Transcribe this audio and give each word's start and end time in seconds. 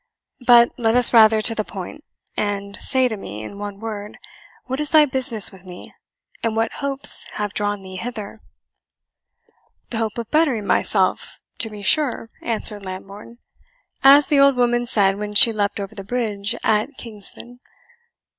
But 0.47 0.71
let 0.79 0.95
us 0.95 1.13
rather 1.13 1.41
to 1.43 1.53
the 1.53 1.63
point, 1.63 2.03
and 2.35 2.75
say 2.75 3.07
to 3.07 3.15
me, 3.15 3.43
in 3.43 3.59
one 3.59 3.79
word, 3.79 4.17
what 4.65 4.79
is 4.79 4.89
thy 4.89 5.05
business 5.05 5.51
with 5.51 5.63
me, 5.63 5.93
and 6.41 6.55
what 6.55 6.71
hopes 6.73 7.25
have 7.33 7.53
drawn 7.53 7.81
thee 7.81 7.97
hither?" 7.97 8.41
"The 9.91 9.97
hope 9.99 10.17
of 10.17 10.31
bettering 10.31 10.65
myself, 10.65 11.39
to 11.59 11.69
be 11.69 11.83
sure," 11.83 12.31
answered 12.41 12.83
Lambourne, 12.83 13.37
"as 14.03 14.25
the 14.25 14.39
old 14.39 14.55
woman 14.57 14.87
said 14.87 15.19
when 15.19 15.35
she 15.35 15.53
leapt 15.53 15.79
over 15.79 15.93
the 15.93 16.03
bridge 16.03 16.55
at 16.63 16.89
Kingston. 16.97 17.59